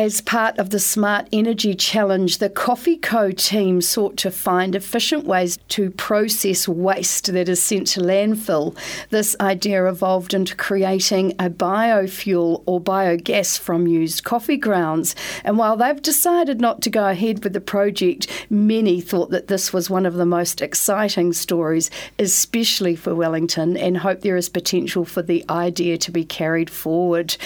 [0.00, 5.26] as part of the Smart Energy Challenge, the Coffee Co team sought to find efficient
[5.26, 8.74] ways to process waste that is sent to landfill.
[9.10, 15.14] This idea evolved into creating a biofuel or biogas from used coffee grounds.
[15.44, 19.70] And while they've decided not to go ahead with the project, many thought that this
[19.70, 25.04] was one of the most exciting stories, especially for Wellington, and hope there is potential
[25.04, 27.36] for the idea to be carried forward.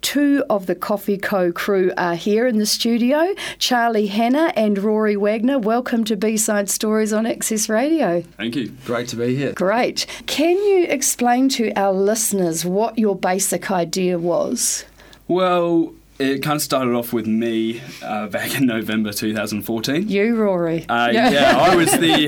[0.00, 5.16] Two of the Coffee Co crew are here in the studio Charlie Hanna and Rory
[5.16, 5.58] Wagner.
[5.58, 8.20] Welcome to B Side Stories on Access Radio.
[8.36, 8.68] Thank you.
[8.84, 9.54] Great to be here.
[9.54, 10.04] Great.
[10.26, 14.84] Can you explain to our listeners what your basic idea was?
[15.28, 20.06] Well, it kind of started off with me uh, back in November 2014.
[20.06, 20.86] You, Rory.
[20.86, 22.26] Uh, yeah, I was the,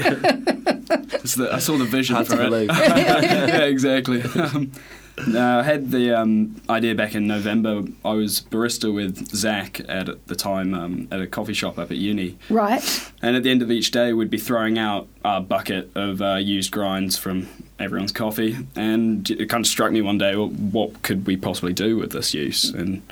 [1.36, 1.48] the.
[1.52, 2.44] I saw the vision Hard for to it.
[2.46, 2.68] believe.
[2.70, 4.22] yeah, exactly.
[4.22, 4.72] Um,
[5.26, 7.82] no, I had the um, idea back in November.
[8.04, 11.96] I was barista with Zach at the time um, at a coffee shop up at
[11.96, 12.36] uni.
[12.50, 13.12] Right.
[13.22, 16.34] And at the end of each day, we'd be throwing out a bucket of uh,
[16.34, 18.56] used grinds from everyone's coffee.
[18.74, 22.12] And it kind of struck me one day, well, what could we possibly do with
[22.12, 22.70] this use?
[22.70, 23.02] And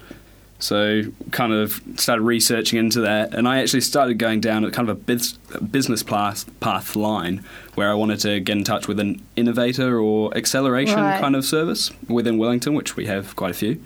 [0.59, 3.35] so kind of started researching into that.
[3.35, 5.33] And I actually started going down a kind of a bus-
[5.71, 10.35] business path, path line where I wanted to get in touch with an innovator or
[10.37, 11.21] acceleration Right.
[11.21, 13.81] kind of service within Wellington, which we have quite a few.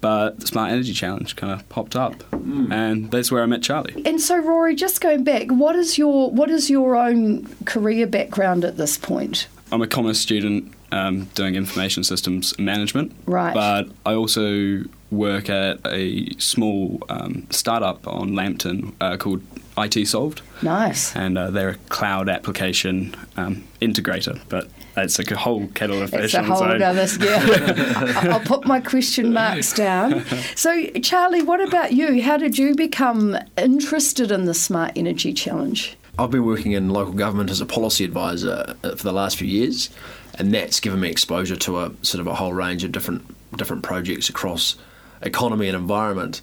[0.00, 2.70] But the Smart Energy Challenge kind of popped up, hmm.
[2.70, 4.02] and that's where I met Charlie.
[4.04, 8.64] And so, Rory, just going back, what is your what is your own career background
[8.64, 9.48] at this point?
[9.72, 13.12] I'm a commerce student um, doing information systems management.
[13.26, 13.54] Right.
[13.54, 19.42] But I also work at a small um, startup on Lambton uh, called
[19.78, 21.14] IT Solved, Nice.
[21.14, 24.40] and uh, they're a cloud application um, integrator.
[24.48, 26.24] But it's like a whole kettle of fish.
[26.24, 26.78] It's a whole other.
[26.78, 30.24] Yeah, I'll put my question marks down.
[30.54, 32.22] So, Charlie, what about you?
[32.22, 35.96] How did you become interested in the Smart Energy Challenge?
[36.18, 39.46] I've been working in local government as a policy advisor uh, for the last few
[39.46, 39.90] years,
[40.38, 43.22] and that's given me exposure to a sort of a whole range of different
[43.56, 44.76] different projects across
[45.20, 46.40] economy and environment.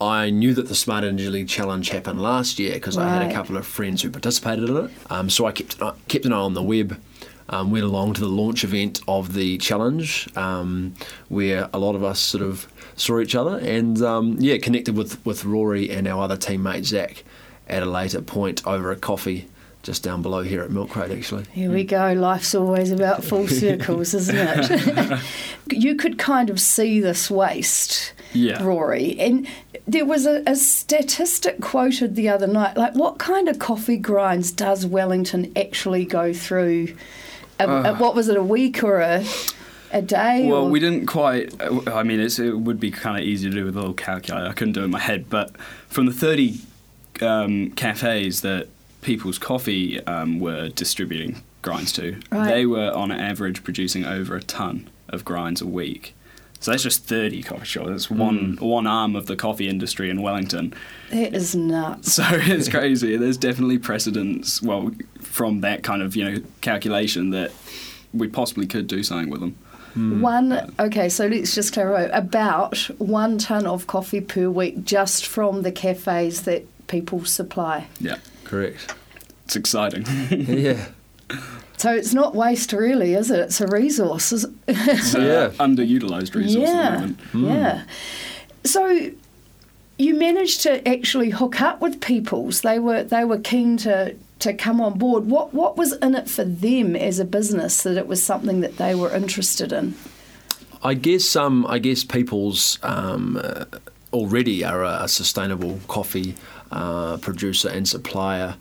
[0.00, 3.56] I knew that the Smart Energy Challenge happened last year because I had a couple
[3.56, 4.90] of friends who participated in it.
[5.08, 7.00] Um, so I kept an eye, kept an eye on the web.
[7.48, 10.94] Um, went along to the launch event of the challenge, um,
[11.28, 15.24] where a lot of us sort of saw each other, and um, yeah, connected with
[15.26, 17.24] with Rory and our other teammate Zach
[17.68, 19.48] at a later point over a coffee
[19.82, 21.44] just down below here at Milk Crate, actually.
[21.52, 22.12] Here we go.
[22.12, 25.20] Life's always about full circles, isn't it?
[25.70, 28.62] you could kind of see this waste, Yeah.
[28.62, 29.18] Rory.
[29.18, 29.48] And
[29.86, 32.76] there was a, a statistic quoted the other night.
[32.76, 36.94] Like, what kind of coffee grinds does Wellington actually go through?
[37.58, 37.98] A, a- ah.
[37.98, 39.24] what was it, a week or a,
[39.90, 40.46] a day?
[40.48, 40.70] Well, or?
[40.70, 41.60] we didn't quite.
[41.88, 44.46] I mean, it's, it would be kind of easy to do with a little calculator.
[44.46, 45.56] I couldn't do it in my head, but
[45.88, 46.60] from the 30
[47.20, 48.68] um, cafes that
[49.02, 52.48] People's Coffee um, were distributing grinds to, Right.
[52.48, 56.14] they were on average producing over a ton of grinds a week.
[56.60, 57.88] So that's just 30 coffee shops.
[57.88, 60.72] That's one one arm of the coffee industry in Wellington.
[61.10, 62.12] It is nuts.
[62.14, 63.16] So it's crazy.
[63.16, 64.62] There's definitely precedence.
[64.62, 67.50] Well, from that kind of you know calculation that
[68.14, 69.56] we possibly could do something with them.
[69.94, 75.62] One, okay, so let's just clarify about one tonne of coffee per week just from
[75.62, 77.86] the cafes that people supply.
[78.00, 78.94] Yeah, Correct.
[79.46, 80.04] it's exciting.
[80.30, 80.86] yeah.
[81.78, 83.40] So it's not waste, really, is it?
[83.40, 84.30] It's a resource.
[84.32, 85.48] is- It's, Yeah.
[85.58, 87.18] underutilized resource at the yeah, moment.
[87.34, 87.82] yeah.
[88.64, 89.10] So
[89.98, 92.60] you managed to actually hook up with peoples.
[92.60, 95.26] They were they were keen to to come on board.
[95.26, 98.76] What what was in it for them as a business that it was something that
[98.76, 99.94] they were interested in?
[100.84, 103.64] I guess um, I guess people's um, uh,
[104.12, 106.34] already are a, a sustainable coffee
[106.72, 108.56] uh, producer and supplier,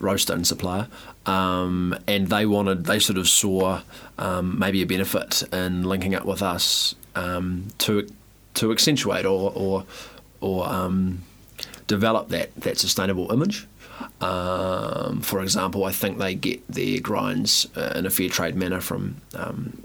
[0.00, 0.88] roaster and supplier,
[1.26, 3.80] um, and they wanted they sort of saw
[4.18, 8.08] um, maybe a benefit in linking up with us um, to
[8.54, 9.84] to accentuate or or,
[10.40, 11.22] or um,
[11.86, 13.66] develop that that sustainable image.
[14.20, 18.80] Um, for example, I think they get their grinds uh, in a fair trade manner
[18.80, 19.80] from um,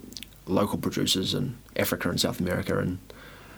[0.47, 2.97] local producers in Africa and South America, and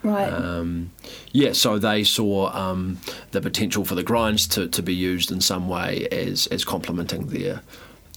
[0.03, 0.31] Right.
[0.31, 0.91] um,
[1.31, 2.99] yeah, so they saw um,
[3.31, 7.27] the potential for the grinds to, to be used in some way as as complementing
[7.27, 7.61] their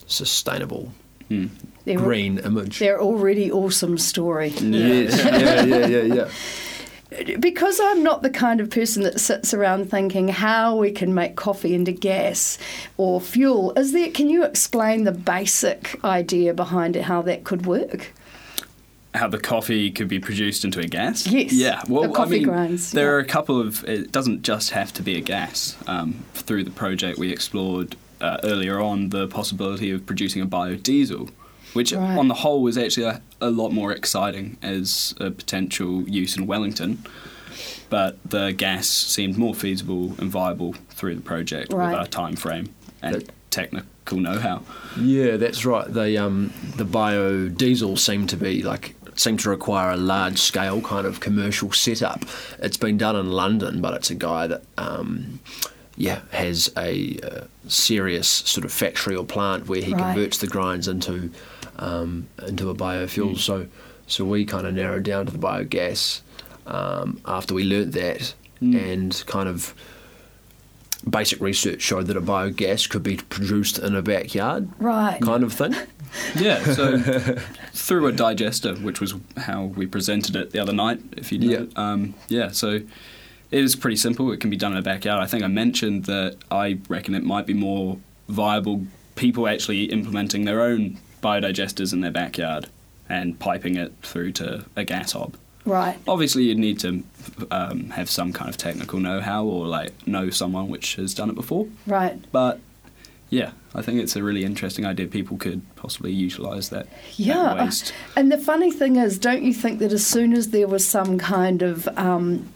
[0.07, 0.93] sustainable
[1.29, 2.79] They were- green image.
[2.79, 4.49] They're already awesome story.
[4.49, 6.29] Yes, yeah, yeah, yeah, yeah.
[7.41, 11.37] because I'm not the kind of person that sits around thinking how we can make
[11.37, 12.57] coffee into gas
[12.97, 14.11] or fuel, is there?
[14.11, 18.13] Can you explain the basic idea behind it, how that could work?
[19.15, 21.27] How the coffee could be produced into a gas.
[21.27, 21.83] Yes, Yeah.
[21.89, 23.11] Well, the coffee I mean, grinds, there yeah.
[23.13, 23.85] are a couple of.
[23.85, 25.77] It doesn't just have to be a gas.
[25.87, 31.31] Um, through the project, we explored uh, earlier on the possibility of producing a biodiesel,
[31.75, 32.17] which Right.
[32.19, 36.47] on the whole was actually a, a lot more exciting as a potential use in
[36.47, 37.05] Wellington.
[37.91, 41.91] But the gas seemed more feasible and viable through the project Right.
[41.91, 44.63] with our time frame and That- technical know-how.
[44.99, 45.87] Yeah, that's right.
[45.93, 51.07] The um, the biodiesel seemed to be like seem to require a large scale kind
[51.07, 52.25] of commercial setup.
[52.61, 55.41] It's been done in London, but it's a guy that um,
[55.97, 60.03] yeah has a, uh serious sort of factory or plant where he Right.
[60.03, 61.31] converts the grinds into
[61.79, 63.39] um, into a biofuel.
[63.39, 63.67] So
[64.07, 66.21] so we kind of narrowed down to the biogas
[66.67, 69.75] um, after we learnt that and kind of
[71.09, 75.21] basic research showed that a biogas could be produced in a backyard Right.
[75.21, 75.75] kind of thing.
[76.35, 76.99] Yeah, so
[77.73, 81.73] through a digester, which was how we presented it the other night, if you did.
[81.73, 81.91] Yeah.
[81.91, 82.85] Um, yeah, so it
[83.65, 84.33] is pretty simple.
[84.33, 85.23] It can be done in a backyard.
[85.23, 87.99] I think I mentioned that I reckon it might be more
[88.29, 92.69] viable people actually implementing their own biodigesters in their backyard
[93.09, 95.37] and piping it through to a gas hob.
[95.65, 95.99] Right.
[96.09, 97.05] Obviously, you'd need to
[97.51, 101.35] um, have some kind of technical know-how or like know someone which has done it
[101.35, 101.69] before.
[101.87, 102.19] Right.
[102.33, 102.61] But
[103.33, 105.07] yeah, I think it's a really interesting idea.
[105.07, 106.87] People could possibly utilise that,
[107.17, 107.43] Yeah.
[107.55, 107.95] that waste.
[108.15, 111.17] And the funny thing is, don't you think that as soon as there was some
[111.17, 112.47] kind of, um,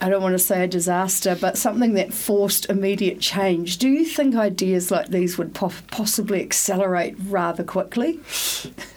[0.00, 4.04] I don't want to say a disaster, but something that forced immediate change, do you
[4.04, 8.18] think ideas like these would po- possibly accelerate rather quickly?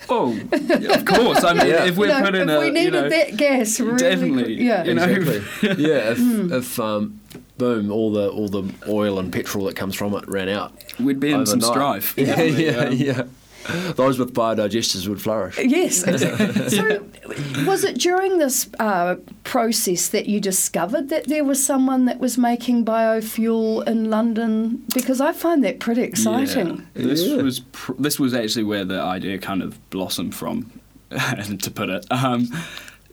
[0.10, 1.44] Oh, of course.
[1.44, 1.86] I mean, Yeah.
[1.86, 3.98] if we're you know, put in if a, we you needed know, that gas, really,
[3.98, 4.84] definitely, yeah.
[4.86, 5.84] you know, Exactly.
[5.86, 6.12] yeah.
[6.12, 6.52] If, Hmm.
[6.54, 7.20] if um,
[7.58, 10.74] boom, all the all the oil and petrol that comes from it ran out.
[11.00, 12.14] we'd be in some strife.
[12.18, 13.24] Yeah, definitely, yeah, um, yeah.
[13.96, 15.58] Those with biodigesters would flourish.
[15.60, 16.02] Yes.
[16.04, 16.70] exactly.
[16.70, 17.06] so,
[17.66, 22.38] was it during this uh, process that you discovered that there was someone that was
[22.38, 24.86] making biofuel in London?
[24.94, 26.88] Because I find that pretty exciting.
[26.96, 27.08] Yeah.
[27.08, 27.42] This Yeah.
[27.42, 30.72] was pr- this was actually where the idea kind of blossomed from,
[31.12, 32.06] to put it.
[32.10, 32.48] Um,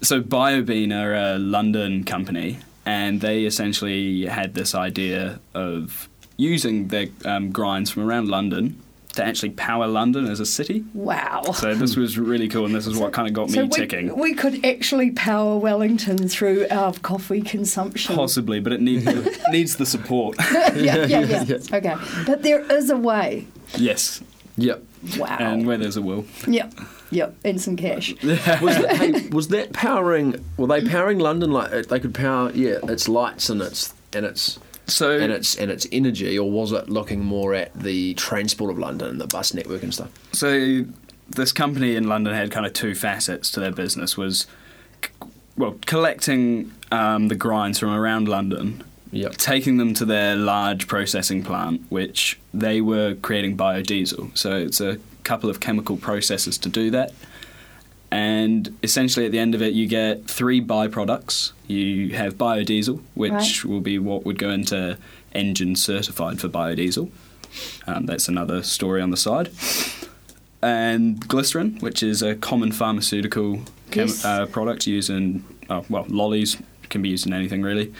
[0.02, 7.06] so BioBean are a London company, and they essentially had this idea of using their
[7.24, 8.80] um, grinds from around London
[9.14, 10.84] to actually power London as a city.
[10.92, 11.42] Wow.
[11.54, 14.16] So this was really cool, and this is what kind of got me we, ticking.
[14.18, 18.16] we could actually power Wellington through our coffee consumption.
[18.16, 20.36] Possibly, but it needs the, needs the support.
[20.52, 21.94] yeah, yeah, yeah, Okay.
[22.26, 23.46] But there is a way.
[23.76, 24.20] yes,
[24.56, 24.82] Yep.
[25.18, 25.36] Wow.
[25.38, 26.24] and where there's a will.
[26.46, 26.74] Yep.
[27.14, 27.36] Yep.
[27.44, 28.12] And some cash.
[28.24, 28.38] Was
[28.76, 30.44] that, hey, was that powering?
[30.56, 32.50] Were they powering London like uh, they could power?
[32.52, 36.72] Yeah, its lights and its and its So and its and its energy, or was
[36.72, 40.10] it looking more at the transport of London, the bus network and stuff?
[40.32, 40.84] So
[41.28, 44.46] this company in London had kind of two facets to their business was
[45.04, 45.10] c-
[45.56, 48.82] well collecting um, the grinds from around London
[49.12, 49.36] Yep.
[49.36, 54.98] taking them to their large processing plant which they were creating biodiesel so it's a
[55.24, 57.12] couple of chemical processes to do that
[58.10, 63.32] and essentially at the end of it you get three byproducts you have biodiesel which
[63.32, 63.64] Right.
[63.64, 64.98] will be what would go into
[65.32, 67.10] engines certified for biodiesel
[67.86, 69.50] um, that's another story on the side
[70.62, 73.56] and glycerin, which is a common pharmaceutical
[73.90, 74.24] chem- Yes.
[74.24, 76.56] uh, product used in, oh, well, lollies
[76.88, 77.92] can be used in anything really.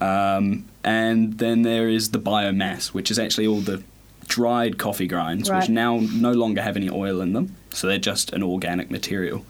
[0.00, 3.82] Um, and then there is the biomass, which is actually all the
[4.30, 5.60] dried coffee grinds, Right.
[5.62, 9.44] which now no longer have any oil in them, so they're just an organic material,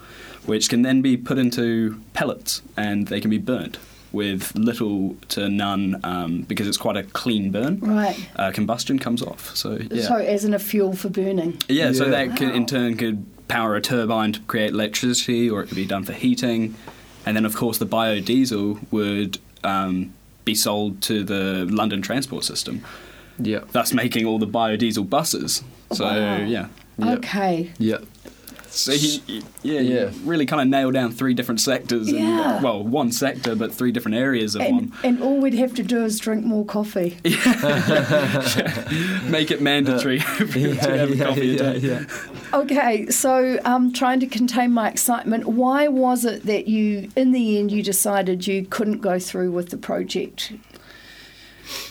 [0.47, 3.77] which can then be put into pellets and they can be burnt
[4.13, 7.79] with little to none um, because it's quite a clean burn.
[7.81, 8.17] Right.
[8.35, 10.03] Uh, combustion comes off, so yeah.
[10.09, 11.59] So, as in a fuel for burning.
[11.69, 12.11] Yeah, so Yeah.
[12.27, 15.87] that could, in turn could power a turbine to create electricity, or it could be
[15.87, 16.75] done for heating,
[17.27, 20.13] and then of course the biodiesel would um,
[20.45, 22.83] be sold to the London transport system,
[23.41, 23.73] Yep.
[23.73, 25.63] thus making all the biodiesel buses.
[25.93, 26.37] So Wow.
[26.39, 26.67] yeah,
[26.99, 27.19] Yep.
[27.19, 27.71] Okay.
[27.79, 28.05] Yep.
[28.69, 29.21] so he,
[29.63, 29.81] yeah, Yeah.
[29.81, 32.09] you really kind of nail down three different sectors.
[32.09, 32.61] And, Yeah.
[32.63, 34.93] well, one sector, but three different areas of And, one.
[35.03, 37.17] and all we'd have to do is drink more coffee.
[37.25, 39.23] yeah.
[39.29, 42.07] Make it mandatory to have a coffee a day.
[42.53, 47.59] Okay, so um, trying to contain my excitement, why was it that you, in the
[47.59, 50.53] end, you decided you couldn't go through with the project?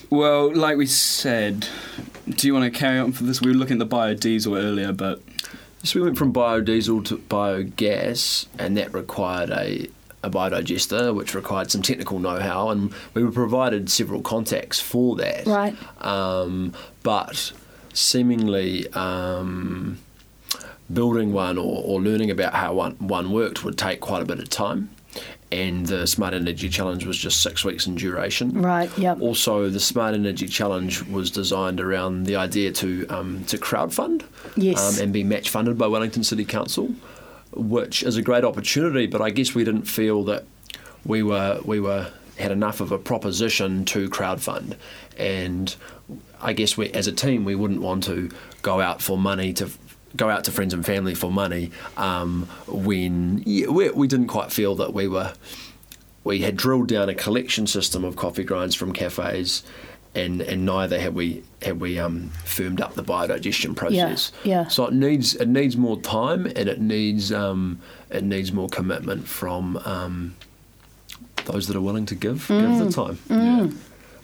[0.10, 1.68] Well, like we said,
[2.28, 3.42] do you want to carry on for this?
[3.42, 5.22] We were looking at the biodiesel earlier, but
[5.84, 9.88] So we went from biodiesel to biogas, and that required a,
[10.22, 15.46] a biodigester, which required some technical know-how, and we were provided several contacts for that.
[15.46, 15.76] Right.
[16.04, 17.54] Um, but
[17.94, 20.00] seemingly, um,
[20.92, 24.40] building one or, or learning about how one, one worked would take quite a bit
[24.40, 24.90] of time.
[25.52, 28.62] And the Smart Energy Challenge was just six weeks in duration.
[28.62, 29.20] Right, yep.
[29.20, 34.24] Also, the Smart Energy Challenge was designed around the idea to um, to crowdfund
[34.56, 34.98] Yes.
[35.00, 36.94] um, and be match funded by Wellington City Council,
[37.54, 39.08] which is a great opportunity.
[39.08, 40.46] But I guess we didn't feel that
[41.04, 44.76] we were we were had enough of a proposition to crowdfund,
[45.18, 45.76] and
[46.40, 48.30] I guess we as a team we wouldn't want to
[48.62, 49.66] go out for money to
[50.16, 54.52] go out to friends and family for money um, when yeah, we, we didn't quite
[54.52, 55.34] feel that we were
[56.24, 59.64] we had drilled down a collection system of coffee grinds from cafes,
[60.14, 64.32] and, and neither had we had we um, firmed up the biodigestion process.
[64.44, 64.62] yeah.
[64.62, 64.68] yeah.
[64.68, 69.28] So it needs it needs more time and it needs um, it needs more commitment
[69.28, 70.36] from um,
[71.46, 73.18] those that are willing to give give the time.
[73.30, 73.70] Yeah.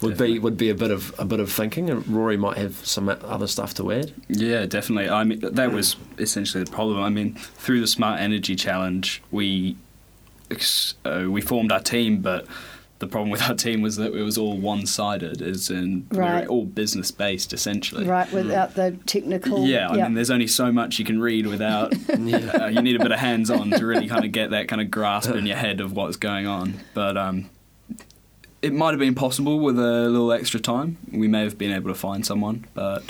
[0.01, 2.85] Would be would be a bit of a bit of thinking, and Rory might have
[2.85, 4.11] some other stuff to add.
[4.27, 5.09] Yeah, definitely.
[5.09, 7.01] I mean, that was essentially the problem.
[7.01, 9.77] I mean, through the Smart Energy Challenge, we
[11.05, 12.45] uh, we formed our team, but
[12.99, 16.43] the problem with our team was that it was all one-sided, as in Right.
[16.43, 18.05] we're all business-based, essentially.
[18.05, 19.65] Right, without the technical.
[19.65, 21.93] Yeah, I mean, there's only so much you can read without.
[22.09, 24.89] uh, you need a bit of hands-on to really kind of get that kind of
[24.91, 26.75] grasp in your head of what's going on.
[26.93, 27.49] But um,
[28.65, 30.98] it might have been possible with a little extra time.
[31.12, 33.03] We may have been able to find someone, but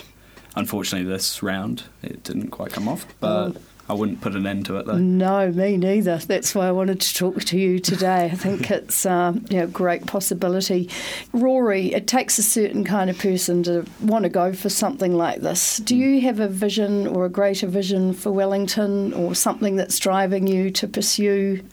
[0.56, 3.06] unfortunately, this round it didn't quite come off.
[3.20, 3.56] But Oh.
[3.88, 4.98] I wouldn't put an end to it though.
[4.98, 6.18] No, me neither.
[6.18, 8.26] That's why I wanted to talk to you today.
[8.26, 10.90] I think it's um, you know, a great possibility.
[11.34, 15.42] Rory, it takes a certain kind of person to want to go for something like
[15.42, 15.78] this.
[15.78, 20.48] Do you have a vision or a greater vision for Wellington or something that's driving
[20.48, 21.64] you to pursue?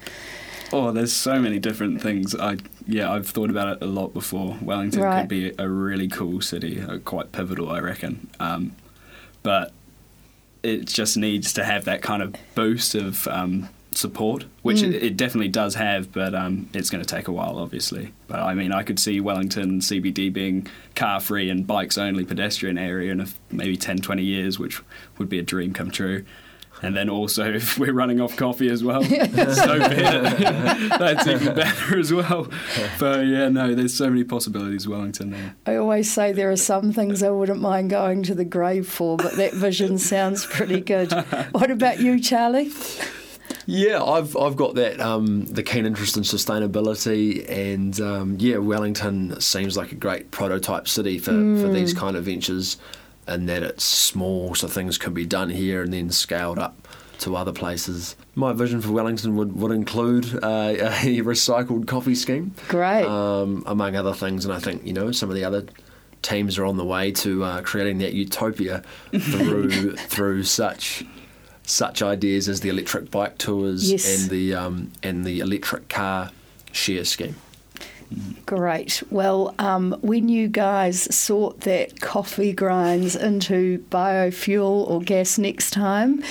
[0.71, 2.35] Oh, there's so many different things.
[2.35, 4.57] I yeah, I've thought about it a lot before.
[4.61, 5.21] Wellington Right.
[5.21, 8.29] could be a really cool city, uh, quite pivotal, I reckon.
[8.41, 8.73] Um,
[9.43, 9.73] but
[10.63, 14.95] it just needs to have that kind of boost of um, support, which Mm.
[14.95, 16.13] it, it definitely does have.
[16.13, 18.13] But um, it's going to take a while, obviously.
[18.29, 22.79] But I mean, I could see Wellington CBD being car free and bikes only pedestrian
[22.79, 24.81] area in a, maybe 10, 20 years, which
[25.19, 26.25] would be a dream come true.
[26.83, 30.89] And then also, if we're running off coffee as well, so be it.
[30.99, 32.49] That's even better as well.
[32.99, 35.31] But yeah, no, there's so many possibilities, Wellington.
[35.31, 35.55] There.
[35.67, 39.17] I always say there are some things I wouldn't mind going to the grave for,
[39.17, 41.13] but that vision sounds pretty good.
[41.53, 42.71] What about you, Charlie?
[43.67, 49.41] Yeah, I've I've got that um, the keen interest in sustainability, and um, yeah, Wellington
[49.41, 52.77] seems like a great prototype city for, for these kind of ventures,
[53.27, 56.89] and that it's small, so things can be done here and then scaled up
[57.21, 58.17] to other places.
[58.35, 63.05] My vision for Wellington would would include uh, a recycled coffee scheme, Great.
[63.07, 65.65] um, among other things, and I think you know some of the other
[66.23, 71.05] teams are on the way to uh, creating that utopia through through such
[71.65, 74.23] such ideas as the electric bike tours Yes.
[74.23, 76.31] and the um, and the electric car
[76.73, 77.37] share scheme.
[78.47, 79.03] Great.
[79.11, 86.23] Well, um, when you guys sort that coffee grinds into biofuel or gas next time,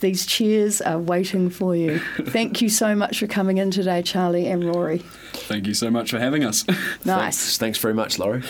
[0.00, 1.98] these chairs are waiting for you.
[2.20, 4.98] Thank you so much for coming in today, Charlie and Rory.
[5.32, 6.66] Thank you so much for having us.
[6.68, 6.76] Nice.
[7.04, 8.42] Thanks, thanks very much, Laurie.